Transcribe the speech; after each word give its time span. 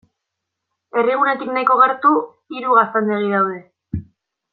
Herrigunetik 1.01 1.51
nahiko 1.57 1.77
gertu, 1.83 2.13
hiru 2.55 2.79
gaztandegi 2.79 3.29
daude. 3.35 3.61